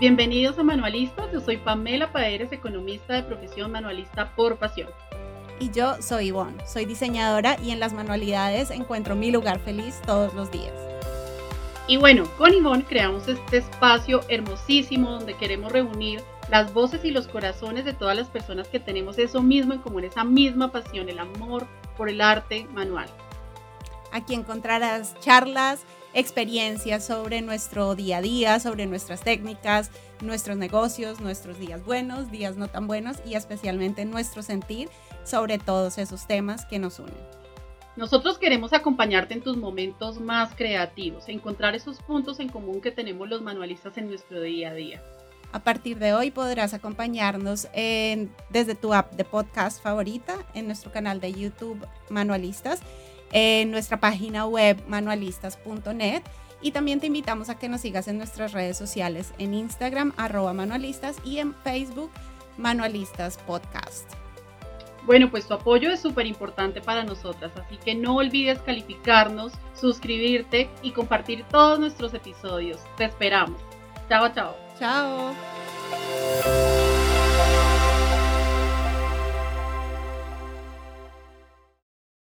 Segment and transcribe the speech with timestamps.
[0.00, 4.88] Bienvenidos a Manualistas, yo soy Pamela Paeres, economista de profesión manualista por pasión.
[5.58, 10.32] Y yo soy Ivonne, soy diseñadora y en las manualidades encuentro mi lugar feliz todos
[10.32, 10.72] los días.
[11.86, 17.28] Y bueno, con Ivonne creamos este espacio hermosísimo donde queremos reunir las voces y los
[17.28, 21.18] corazones de todas las personas que tenemos eso mismo en común, esa misma pasión, el
[21.18, 21.66] amor
[21.98, 23.10] por el arte manual.
[24.12, 31.58] Aquí encontrarás charlas, experiencias sobre nuestro día a día, sobre nuestras técnicas, nuestros negocios, nuestros
[31.58, 34.88] días buenos, días no tan buenos y especialmente nuestro sentir
[35.24, 37.14] sobre todos esos temas que nos unen.
[37.96, 43.28] Nosotros queremos acompañarte en tus momentos más creativos, encontrar esos puntos en común que tenemos
[43.28, 45.02] los manualistas en nuestro día a día.
[45.52, 51.20] A partir de hoy podrás acompañarnos desde tu app de podcast favorita, en nuestro canal
[51.20, 52.80] de YouTube Manualistas
[53.32, 56.22] en nuestra página web manualistas.net
[56.62, 60.52] y también te invitamos a que nos sigas en nuestras redes sociales en Instagram arroba
[60.52, 62.10] manualistas y en Facebook
[62.58, 64.10] manualistas podcast.
[65.06, 70.68] Bueno, pues tu apoyo es súper importante para nosotras, así que no olvides calificarnos, suscribirte
[70.82, 72.80] y compartir todos nuestros episodios.
[72.96, 73.60] Te esperamos.
[74.08, 74.54] Chao, chao.
[74.78, 75.59] Chao.